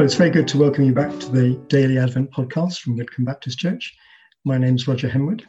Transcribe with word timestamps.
Well, 0.00 0.06
it's 0.06 0.14
very 0.14 0.30
good 0.30 0.48
to 0.48 0.58
welcome 0.58 0.84
you 0.84 0.94
back 0.94 1.10
to 1.20 1.30
the 1.30 1.56
Daily 1.68 1.98
Advent 1.98 2.30
podcast 2.30 2.78
from 2.78 2.96
Whitcomb 2.96 3.26
Baptist 3.26 3.58
Church. 3.58 3.94
My 4.46 4.56
name's 4.56 4.88
Roger 4.88 5.10
Henwood, 5.10 5.44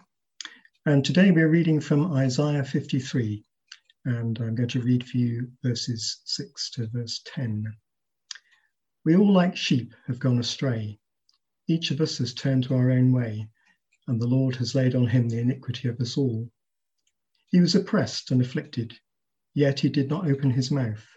and 0.86 1.06
today 1.06 1.32
we're 1.32 1.48
reading 1.48 1.80
from 1.80 2.12
Isaiah 2.12 2.66
53, 2.66 3.46
and 4.04 4.38
I'm 4.40 4.54
going 4.54 4.68
to 4.68 4.82
read 4.82 5.08
for 5.08 5.16
you 5.16 5.50
verses 5.64 6.20
6 6.26 6.70
to 6.72 6.88
verse 6.88 7.22
10. 7.34 7.64
We 9.06 9.16
all, 9.16 9.32
like 9.32 9.56
sheep, 9.56 9.94
have 10.08 10.20
gone 10.20 10.38
astray. 10.38 11.00
Each 11.70 11.90
of 11.92 12.02
us 12.02 12.18
has 12.18 12.34
turned 12.34 12.66
to 12.66 12.76
our 12.76 12.92
own 12.92 13.14
way, 13.14 13.48
and 14.10 14.22
the 14.22 14.28
Lord 14.28 14.58
has 14.58 14.76
laid 14.76 14.96
on 14.96 15.08
him 15.08 15.30
the 15.30 15.40
iniquity 15.40 15.88
of 15.88 15.98
us 16.02 16.18
all. 16.18 16.52
He 17.52 17.62
was 17.62 17.74
oppressed 17.74 18.32
and 18.32 18.42
afflicted, 18.42 19.00
yet 19.54 19.80
he 19.80 19.88
did 19.88 20.10
not 20.10 20.30
open 20.30 20.52
his 20.52 20.72
mouth. 20.72 21.08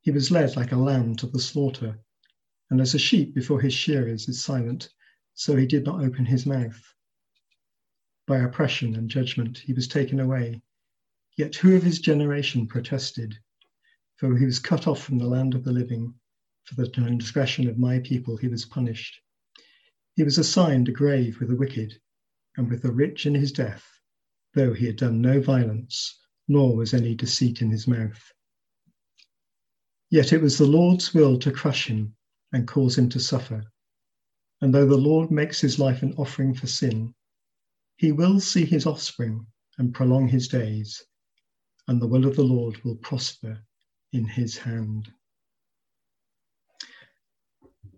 He 0.00 0.10
was 0.10 0.32
led 0.32 0.56
like 0.56 0.72
a 0.72 0.76
lamb 0.76 1.14
to 1.14 1.28
the 1.28 1.38
slaughter 1.38 2.00
and 2.70 2.80
as 2.80 2.94
a 2.94 2.98
sheep 2.98 3.32
before 3.32 3.60
his 3.60 3.72
shearers 3.72 4.28
is 4.28 4.42
silent, 4.42 4.88
so 5.34 5.54
he 5.54 5.66
did 5.66 5.84
not 5.84 6.02
open 6.02 6.24
his 6.24 6.44
mouth. 6.44 6.82
By 8.26 8.38
oppression 8.38 8.96
and 8.96 9.08
judgment 9.08 9.58
he 9.58 9.72
was 9.72 9.86
taken 9.86 10.18
away. 10.18 10.62
Yet 11.36 11.54
who 11.54 11.76
of 11.76 11.84
his 11.84 12.00
generation 12.00 12.66
protested? 12.66 13.38
For 14.16 14.36
he 14.36 14.44
was 14.44 14.58
cut 14.58 14.88
off 14.88 15.00
from 15.00 15.18
the 15.18 15.28
land 15.28 15.54
of 15.54 15.62
the 15.62 15.70
living. 15.72 16.14
For 16.64 16.74
the 16.74 16.88
transgression 16.88 17.68
of 17.68 17.78
my 17.78 18.00
people 18.00 18.36
he 18.36 18.48
was 18.48 18.64
punished. 18.64 19.20
He 20.16 20.24
was 20.24 20.36
assigned 20.36 20.88
a 20.88 20.92
grave 20.92 21.38
with 21.38 21.50
the 21.50 21.54
wicked, 21.56 22.00
and 22.56 22.68
with 22.68 22.82
the 22.82 22.90
rich 22.90 23.26
in 23.26 23.36
his 23.36 23.52
death, 23.52 23.86
though 24.54 24.72
he 24.72 24.86
had 24.86 24.96
done 24.96 25.20
no 25.20 25.40
violence, 25.40 26.18
nor 26.48 26.74
was 26.74 26.92
any 26.92 27.14
deceit 27.14 27.62
in 27.62 27.70
his 27.70 27.86
mouth. 27.86 28.32
Yet 30.10 30.32
it 30.32 30.42
was 30.42 30.58
the 30.58 30.66
Lord's 30.66 31.14
will 31.14 31.38
to 31.38 31.52
crush 31.52 31.86
him 31.86 32.16
and 32.52 32.68
cause 32.68 32.96
him 32.96 33.08
to 33.10 33.20
suffer. 33.20 33.64
And 34.60 34.74
though 34.74 34.86
the 34.86 34.96
Lord 34.96 35.30
makes 35.30 35.60
his 35.60 35.78
life 35.78 36.02
an 36.02 36.14
offering 36.14 36.54
for 36.54 36.66
sin, 36.66 37.14
he 37.96 38.12
will 38.12 38.40
see 38.40 38.64
his 38.64 38.86
offspring 38.86 39.46
and 39.78 39.94
prolong 39.94 40.28
his 40.28 40.48
days, 40.48 41.02
and 41.88 42.00
the 42.00 42.06
will 42.06 42.26
of 42.26 42.36
the 42.36 42.42
Lord 42.42 42.82
will 42.84 42.96
prosper 42.96 43.58
in 44.12 44.24
his 44.24 44.56
hand. 44.56 45.12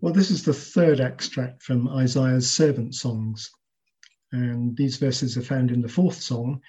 Well, 0.01 0.13
this 0.13 0.31
is 0.31 0.43
the 0.43 0.53
third 0.53 1.01
extract 1.01 1.61
from 1.61 1.89
Isaiah's 1.89 2.49
servant 2.49 2.95
songs. 2.95 3.49
And 4.31 4.77
these 4.77 4.97
verses 4.97 5.37
are 5.37 5.41
found 5.41 5.71
in 5.71 5.81
the 5.81 5.89
fourth 5.89 6.21
song, 6.21 6.61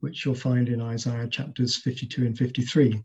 which 0.00 0.24
you'll 0.24 0.34
find 0.34 0.68
in 0.68 0.80
Isaiah 0.80 1.28
chapters 1.28 1.76
52 1.76 2.26
and 2.26 2.36
53. 2.36 3.02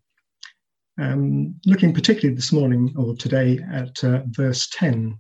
Um, 1.00 1.56
looking 1.66 1.94
particularly 1.94 2.36
this 2.36 2.52
morning 2.52 2.94
or 2.98 3.16
today 3.16 3.60
at 3.72 4.04
uh, 4.04 4.24
verse 4.26 4.68
10. 4.74 5.18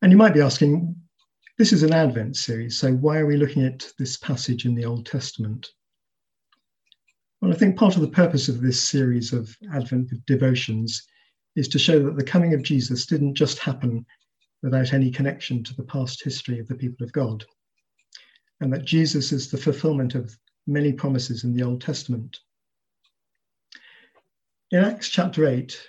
And 0.00 0.12
you 0.12 0.16
might 0.16 0.32
be 0.32 0.40
asking, 0.40 0.96
this 1.58 1.74
is 1.74 1.82
an 1.82 1.92
Advent 1.92 2.36
series, 2.36 2.78
so 2.78 2.94
why 2.94 3.18
are 3.18 3.26
we 3.26 3.36
looking 3.36 3.64
at 3.64 3.86
this 3.98 4.16
passage 4.16 4.64
in 4.64 4.74
the 4.74 4.86
Old 4.86 5.04
Testament? 5.04 5.68
Well, 7.42 7.52
I 7.52 7.56
think 7.56 7.76
part 7.76 7.96
of 7.96 8.00
the 8.00 8.08
purpose 8.08 8.48
of 8.48 8.62
this 8.62 8.80
series 8.80 9.34
of 9.34 9.54
Advent 9.74 10.10
devotions 10.26 11.06
is 11.54 11.68
to 11.68 11.78
show 11.78 12.02
that 12.02 12.16
the 12.16 12.24
coming 12.24 12.54
of 12.54 12.62
Jesus 12.62 13.04
didn't 13.04 13.34
just 13.34 13.58
happen 13.58 14.06
without 14.62 14.94
any 14.94 15.10
connection 15.10 15.62
to 15.64 15.74
the 15.74 15.84
past 15.84 16.24
history 16.24 16.58
of 16.58 16.66
the 16.66 16.76
people 16.76 17.04
of 17.04 17.12
God, 17.12 17.44
and 18.62 18.72
that 18.72 18.86
Jesus 18.86 19.32
is 19.32 19.50
the 19.50 19.58
fulfillment 19.58 20.14
of 20.14 20.34
many 20.66 20.94
promises 20.94 21.44
in 21.44 21.52
the 21.52 21.62
Old 21.62 21.82
Testament. 21.82 22.38
In 24.74 24.82
Acts 24.82 25.08
chapter 25.08 25.46
8, 25.46 25.80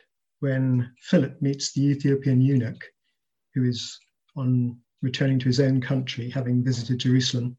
when 0.41 0.93
Philip 1.01 1.41
meets 1.41 1.73
the 1.73 1.87
Ethiopian 1.87 2.39
eunuch, 2.39 2.85
who 3.55 3.63
is 3.63 3.99
on 4.35 4.79
returning 5.01 5.39
to 5.39 5.47
his 5.47 5.59
own 5.59 5.81
country, 5.81 6.29
having 6.29 6.63
visited 6.63 6.99
Jerusalem, 6.99 7.57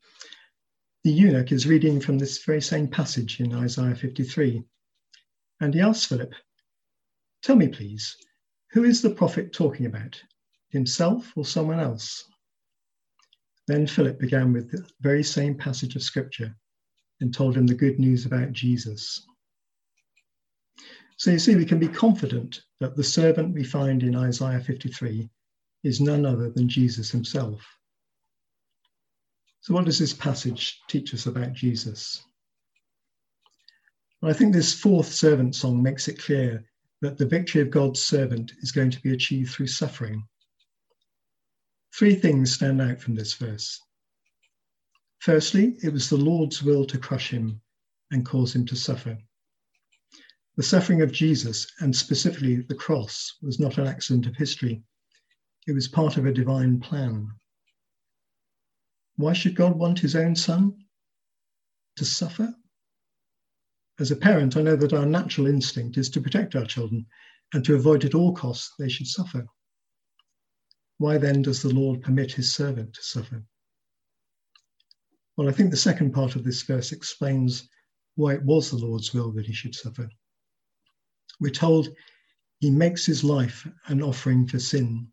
the 1.02 1.10
eunuch 1.10 1.50
is 1.50 1.66
reading 1.66 1.98
from 1.98 2.16
this 2.16 2.44
very 2.44 2.62
same 2.62 2.86
passage 2.86 3.40
in 3.40 3.52
Isaiah 3.52 3.96
53. 3.96 4.62
And 5.58 5.74
he 5.74 5.80
asks 5.80 6.06
Philip, 6.06 6.32
Tell 7.42 7.56
me, 7.56 7.66
please, 7.66 8.16
who 8.70 8.84
is 8.84 9.02
the 9.02 9.10
prophet 9.10 9.52
talking 9.52 9.86
about, 9.86 10.22
himself 10.68 11.32
or 11.36 11.44
someone 11.44 11.80
else? 11.80 12.22
Then 13.66 13.88
Philip 13.88 14.20
began 14.20 14.52
with 14.52 14.70
the 14.70 14.88
very 15.00 15.24
same 15.24 15.56
passage 15.56 15.96
of 15.96 16.04
scripture 16.04 16.54
and 17.20 17.34
told 17.34 17.56
him 17.56 17.66
the 17.66 17.74
good 17.74 17.98
news 17.98 18.26
about 18.26 18.52
Jesus. 18.52 19.26
So 21.16 21.30
you 21.30 21.38
see, 21.38 21.56
we 21.56 21.64
can 21.64 21.78
be 21.78 21.88
confident 21.88 22.62
that 22.80 22.94
the 22.94 23.04
servant 23.04 23.54
we 23.54 23.64
find 23.64 24.02
in 24.02 24.14
Isaiah 24.14 24.60
53 24.60 25.28
is 25.82 26.00
none 26.00 26.26
other 26.26 26.50
than 26.50 26.68
Jesus 26.68 27.10
himself. 27.10 27.66
So, 29.60 29.74
what 29.74 29.86
does 29.86 29.98
this 29.98 30.12
passage 30.12 30.80
teach 30.88 31.14
us 31.14 31.26
about 31.26 31.54
Jesus? 31.54 32.22
Well, 34.20 34.30
I 34.30 34.34
think 34.34 34.52
this 34.52 34.74
fourth 34.74 35.12
servant 35.12 35.54
song 35.54 35.82
makes 35.82 36.06
it 36.08 36.22
clear 36.22 36.64
that 37.00 37.16
the 37.16 37.26
victory 37.26 37.62
of 37.62 37.70
God's 37.70 38.02
servant 38.02 38.52
is 38.60 38.72
going 38.72 38.90
to 38.90 39.00
be 39.00 39.12
achieved 39.12 39.52
through 39.52 39.66
suffering. 39.68 40.22
Three 41.94 42.14
things 42.14 42.52
stand 42.52 42.80
out 42.80 43.00
from 43.00 43.14
this 43.14 43.34
verse. 43.34 43.80
Firstly, 45.18 45.76
it 45.82 45.92
was 45.92 46.10
the 46.10 46.16
Lord's 46.16 46.62
will 46.62 46.84
to 46.86 46.98
crush 46.98 47.30
him 47.30 47.60
and 48.10 48.24
cause 48.24 48.54
him 48.54 48.66
to 48.66 48.76
suffer. 48.76 49.18
The 50.56 50.62
suffering 50.62 51.02
of 51.02 51.12
Jesus, 51.12 51.70
and 51.80 51.94
specifically 51.94 52.62
the 52.62 52.74
cross, 52.74 53.36
was 53.42 53.60
not 53.60 53.76
an 53.76 53.86
accident 53.86 54.26
of 54.26 54.36
history. 54.36 54.82
It 55.66 55.72
was 55.72 55.86
part 55.86 56.16
of 56.16 56.24
a 56.24 56.32
divine 56.32 56.80
plan. 56.80 57.28
Why 59.16 59.34
should 59.34 59.54
God 59.54 59.76
want 59.76 59.98
his 59.98 60.16
own 60.16 60.34
son 60.34 60.86
to 61.96 62.06
suffer? 62.06 62.54
As 63.98 64.10
a 64.10 64.16
parent, 64.16 64.56
I 64.56 64.62
know 64.62 64.76
that 64.76 64.94
our 64.94 65.04
natural 65.04 65.46
instinct 65.46 65.98
is 65.98 66.08
to 66.10 66.22
protect 66.22 66.54
our 66.54 66.64
children 66.64 67.06
and 67.52 67.62
to 67.66 67.74
avoid 67.74 68.06
at 68.06 68.14
all 68.14 68.34
costs 68.34 68.72
they 68.78 68.88
should 68.88 69.08
suffer. 69.08 69.46
Why 70.96 71.18
then 71.18 71.42
does 71.42 71.60
the 71.60 71.74
Lord 71.74 72.00
permit 72.00 72.32
his 72.32 72.54
servant 72.54 72.94
to 72.94 73.02
suffer? 73.02 73.44
Well, 75.36 75.50
I 75.50 75.52
think 75.52 75.70
the 75.70 75.76
second 75.76 76.12
part 76.12 76.34
of 76.34 76.44
this 76.44 76.62
verse 76.62 76.92
explains 76.92 77.68
why 78.14 78.34
it 78.34 78.42
was 78.42 78.70
the 78.70 78.78
Lord's 78.78 79.12
will 79.12 79.32
that 79.32 79.44
he 79.44 79.52
should 79.52 79.74
suffer. 79.74 80.08
We're 81.40 81.50
told 81.50 81.94
he 82.60 82.70
makes 82.70 83.04
his 83.04 83.22
life 83.22 83.66
an 83.86 84.02
offering 84.02 84.46
for 84.46 84.58
sin. 84.58 85.12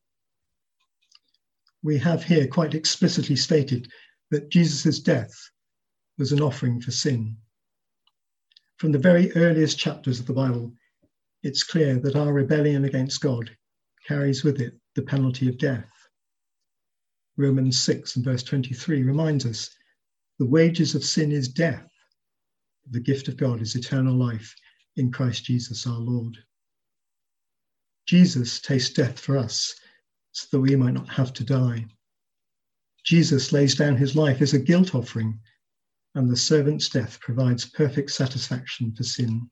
We 1.81 1.97
have 1.97 2.23
here 2.23 2.47
quite 2.47 2.73
explicitly 2.73 3.35
stated 3.35 3.91
that 4.31 4.49
Jesus' 4.49 4.99
death 4.99 5.33
was 6.17 6.31
an 6.31 6.41
offering 6.41 6.79
for 6.79 6.91
sin. 6.91 7.37
From 8.77 8.91
the 8.91 8.99
very 8.99 9.31
earliest 9.33 9.77
chapters 9.77 10.19
of 10.19 10.25
the 10.25 10.33
Bible, 10.33 10.73
it's 11.41 11.63
clear 11.63 11.99
that 11.99 12.15
our 12.15 12.31
rebellion 12.31 12.85
against 12.85 13.21
God 13.21 13.55
carries 14.07 14.43
with 14.43 14.61
it 14.61 14.79
the 14.95 15.01
penalty 15.01 15.49
of 15.49 15.57
death. 15.57 15.89
Romans 17.35 17.81
6 17.81 18.15
and 18.15 18.23
verse 18.23 18.43
23 18.43 19.03
reminds 19.03 19.45
us 19.45 19.69
the 20.39 20.45
wages 20.45 20.95
of 20.95 21.03
sin 21.03 21.31
is 21.31 21.47
death, 21.47 21.89
the 22.89 22.99
gift 22.99 23.27
of 23.27 23.37
God 23.37 23.61
is 23.61 23.75
eternal 23.75 24.15
life 24.15 24.55
in 24.95 25.11
Christ 25.11 25.45
Jesus 25.45 25.87
our 25.87 25.99
Lord. 25.99 26.37
Jesus 28.05 28.59
tastes 28.59 28.93
death 28.93 29.19
for 29.19 29.37
us 29.37 29.73
so 30.31 30.47
that 30.51 30.59
we 30.59 30.75
might 30.75 30.93
not 30.93 31.09
have 31.09 31.33
to 31.33 31.43
die. 31.43 31.85
Jesus 33.03 33.51
lays 33.51 33.75
down 33.75 33.97
his 33.97 34.15
life 34.15 34.41
as 34.41 34.53
a 34.53 34.59
guilt 34.59 34.95
offering, 34.95 35.39
and 36.15 36.29
the 36.29 36.37
servant's 36.37 36.89
death 36.89 37.19
provides 37.19 37.65
perfect 37.65 38.11
satisfaction 38.11 38.93
for 38.95 39.03
sin. 39.03 39.49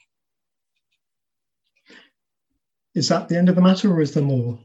Is 2.94 3.08
that 3.08 3.30
the 3.30 3.38
end 3.38 3.50
of 3.50 3.56
the 3.56 3.62
matter, 3.62 3.92
or 3.92 4.02
is 4.02 4.14
there 4.14 4.24
more? 4.24 4.60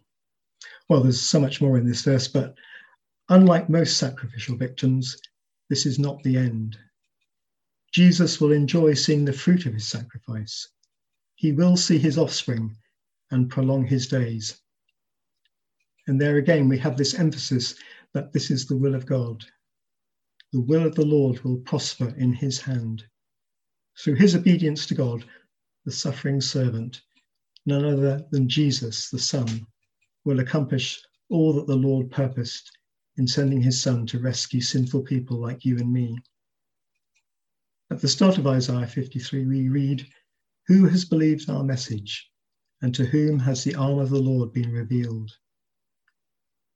Well, 0.88 1.02
there's 1.02 1.20
so 1.20 1.40
much 1.40 1.60
more 1.60 1.78
in 1.78 1.86
this 1.86 2.02
verse, 2.02 2.28
but 2.28 2.54
unlike 3.28 3.68
most 3.68 3.96
sacrificial 3.98 4.56
victims, 4.56 5.16
this 5.68 5.86
is 5.86 5.98
not 5.98 6.22
the 6.22 6.36
end. 6.36 6.78
Jesus 7.92 8.40
will 8.40 8.52
enjoy 8.52 8.94
seeing 8.94 9.24
the 9.24 9.32
fruit 9.32 9.66
of 9.66 9.74
his 9.74 9.88
sacrifice. 9.88 10.68
He 11.34 11.52
will 11.52 11.76
see 11.76 11.98
his 11.98 12.18
offspring 12.18 12.76
and 13.30 13.50
prolong 13.50 13.86
his 13.86 14.08
days. 14.08 14.60
And 16.06 16.20
there 16.20 16.36
again, 16.36 16.68
we 16.68 16.78
have 16.78 16.96
this 16.96 17.14
emphasis 17.14 17.74
that 18.12 18.32
this 18.32 18.50
is 18.50 18.66
the 18.66 18.76
will 18.76 18.94
of 18.94 19.06
God. 19.06 19.44
The 20.52 20.60
will 20.60 20.86
of 20.86 20.94
the 20.94 21.04
Lord 21.04 21.42
will 21.42 21.58
prosper 21.58 22.14
in 22.16 22.32
his 22.32 22.60
hand. 22.60 23.04
Through 23.98 24.14
his 24.14 24.34
obedience 24.34 24.86
to 24.86 24.94
God, 24.94 25.24
the 25.84 25.92
suffering 25.92 26.40
servant, 26.40 27.02
none 27.66 27.84
other 27.84 28.26
than 28.30 28.48
Jesus, 28.48 29.10
the 29.10 29.18
Son, 29.18 29.66
will 30.24 30.40
accomplish 30.40 31.02
all 31.28 31.52
that 31.54 31.66
the 31.66 31.76
Lord 31.76 32.10
purposed 32.10 32.70
in 33.16 33.26
sending 33.26 33.60
his 33.60 33.80
Son 33.80 34.06
to 34.06 34.18
rescue 34.18 34.60
sinful 34.60 35.02
people 35.02 35.38
like 35.38 35.64
you 35.64 35.76
and 35.78 35.92
me. 35.92 36.18
At 37.96 38.02
the 38.02 38.08
start 38.08 38.36
of 38.36 38.46
Isaiah 38.46 38.86
53, 38.86 39.46
we 39.46 39.70
read, 39.70 40.06
Who 40.66 40.86
has 40.86 41.06
believed 41.06 41.48
our 41.48 41.64
message? 41.64 42.30
and 42.82 42.94
to 42.94 43.06
whom 43.06 43.38
has 43.38 43.64
the 43.64 43.74
arm 43.74 43.98
of 43.98 44.10
the 44.10 44.20
Lord 44.20 44.52
been 44.52 44.70
revealed? 44.70 45.30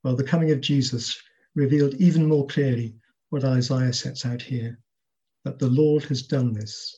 Well, 0.02 0.16
the 0.16 0.24
coming 0.24 0.50
of 0.50 0.62
Jesus 0.62 1.20
revealed 1.54 1.92
even 1.96 2.24
more 2.24 2.46
clearly 2.46 2.96
what 3.28 3.44
Isaiah 3.44 3.92
sets 3.92 4.24
out 4.24 4.40
here 4.40 4.80
that 5.44 5.58
the 5.58 5.68
Lord 5.68 6.04
has 6.04 6.22
done 6.22 6.54
this. 6.54 6.96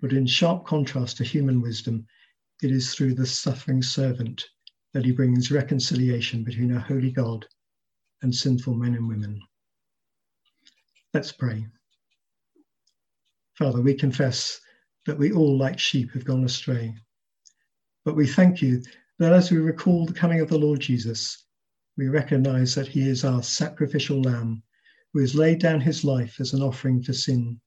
But 0.00 0.12
in 0.12 0.26
sharp 0.26 0.66
contrast 0.66 1.18
to 1.18 1.24
human 1.24 1.60
wisdom, 1.60 2.08
it 2.60 2.72
is 2.72 2.92
through 2.92 3.14
the 3.14 3.24
suffering 3.24 3.82
servant 3.82 4.44
that 4.94 5.04
he 5.04 5.12
brings 5.12 5.52
reconciliation 5.52 6.42
between 6.42 6.72
a 6.72 6.80
holy 6.80 7.12
God 7.12 7.46
and 8.22 8.34
sinful 8.34 8.74
men 8.74 8.96
and 8.96 9.06
women. 9.06 9.40
Let's 11.14 11.30
pray. 11.30 11.68
Father, 13.54 13.80
we 13.80 13.94
confess 13.94 14.60
that 15.06 15.18
we 15.18 15.32
all, 15.32 15.58
like 15.58 15.78
sheep, 15.78 16.12
have 16.12 16.24
gone 16.24 16.44
astray. 16.44 16.94
But 18.04 18.16
we 18.16 18.26
thank 18.26 18.62
you 18.62 18.82
that 19.18 19.32
as 19.32 19.50
we 19.50 19.58
recall 19.58 20.06
the 20.06 20.12
coming 20.12 20.40
of 20.40 20.48
the 20.48 20.58
Lord 20.58 20.80
Jesus, 20.80 21.44
we 21.96 22.08
recognize 22.08 22.74
that 22.74 22.88
he 22.88 23.08
is 23.08 23.24
our 23.24 23.42
sacrificial 23.42 24.22
lamb 24.22 24.62
who 25.12 25.20
has 25.20 25.34
laid 25.34 25.60
down 25.60 25.80
his 25.80 26.04
life 26.04 26.40
as 26.40 26.52
an 26.52 26.62
offering 26.62 27.02
for 27.02 27.12
sin. 27.12 27.60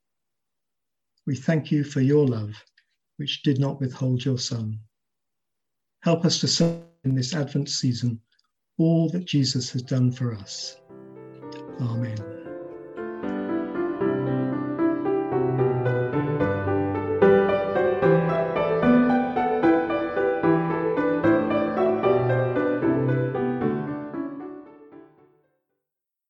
We 1.28 1.36
thank 1.36 1.72
you 1.72 1.84
for 1.84 2.02
your 2.02 2.26
love, 2.28 2.52
which 3.18 3.44
did 3.44 3.60
not 3.60 3.80
withhold 3.80 4.26
your 4.26 4.40
Son. 4.40 4.80
Help 6.02 6.26
us 6.26 6.40
to 6.40 6.48
serve 6.48 6.82
in 7.04 7.16
this 7.16 7.34
Advent 7.34 7.70
season 7.70 8.20
all 8.78 9.10
that 9.10 9.26
Jesus 9.26 9.72
has 9.72 9.82
done 9.82 10.12
for 10.12 10.34
us. 10.34 10.76
Amen. 11.80 12.35